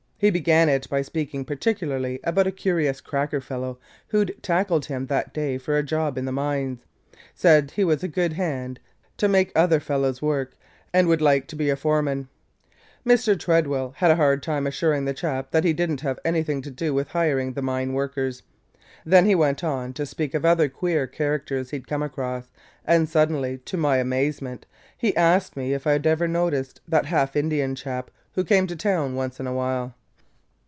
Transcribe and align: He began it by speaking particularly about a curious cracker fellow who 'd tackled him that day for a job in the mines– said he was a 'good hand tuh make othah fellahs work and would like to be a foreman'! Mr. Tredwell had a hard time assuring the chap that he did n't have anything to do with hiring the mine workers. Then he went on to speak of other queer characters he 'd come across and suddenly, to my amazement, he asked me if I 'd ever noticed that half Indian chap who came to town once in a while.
He 0.21 0.29
began 0.29 0.69
it 0.69 0.87
by 0.87 1.01
speaking 1.01 1.45
particularly 1.45 2.19
about 2.23 2.45
a 2.45 2.51
curious 2.51 3.01
cracker 3.01 3.41
fellow 3.41 3.79
who 4.09 4.23
'd 4.23 4.35
tackled 4.43 4.85
him 4.85 5.07
that 5.07 5.33
day 5.33 5.57
for 5.57 5.75
a 5.75 5.81
job 5.81 6.15
in 6.15 6.25
the 6.25 6.31
mines– 6.31 6.85
said 7.33 7.71
he 7.71 7.83
was 7.83 8.03
a 8.03 8.07
'good 8.07 8.33
hand 8.33 8.79
tuh 9.17 9.27
make 9.27 9.51
othah 9.57 9.79
fellahs 9.79 10.21
work 10.21 10.53
and 10.93 11.07
would 11.07 11.23
like 11.23 11.47
to 11.47 11.55
be 11.55 11.71
a 11.71 11.75
foreman'! 11.75 12.27
Mr. 13.03 13.35
Tredwell 13.35 13.93
had 13.95 14.11
a 14.11 14.15
hard 14.15 14.43
time 14.43 14.67
assuring 14.67 15.05
the 15.05 15.15
chap 15.15 15.49
that 15.49 15.63
he 15.63 15.73
did 15.73 15.89
n't 15.89 16.01
have 16.01 16.19
anything 16.23 16.61
to 16.61 16.69
do 16.69 16.93
with 16.93 17.07
hiring 17.07 17.53
the 17.53 17.63
mine 17.63 17.91
workers. 17.93 18.43
Then 19.03 19.25
he 19.25 19.33
went 19.33 19.63
on 19.63 19.91
to 19.93 20.05
speak 20.05 20.35
of 20.35 20.45
other 20.45 20.69
queer 20.69 21.07
characters 21.07 21.71
he 21.71 21.79
'd 21.79 21.87
come 21.87 22.03
across 22.03 22.51
and 22.85 23.09
suddenly, 23.09 23.57
to 23.65 23.75
my 23.75 23.97
amazement, 23.97 24.67
he 24.95 25.17
asked 25.17 25.57
me 25.57 25.73
if 25.73 25.87
I 25.87 25.97
'd 25.97 26.05
ever 26.05 26.27
noticed 26.27 26.79
that 26.87 27.07
half 27.07 27.35
Indian 27.35 27.73
chap 27.73 28.11
who 28.35 28.43
came 28.43 28.67
to 28.67 28.75
town 28.75 29.15
once 29.15 29.39
in 29.39 29.47
a 29.47 29.53
while. 29.55 29.95